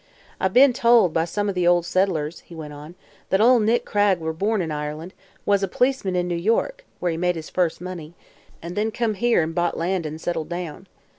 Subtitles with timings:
[0.39, 2.95] "I be'n told, by some o' the ol' settlers," he went on,
[3.29, 5.13] "thet ol' Nick Cragg were born in Ireland,
[5.45, 8.15] was a policeman in New York where he made his first money
[8.63, 10.87] an' then come here an' bought land an' settled down.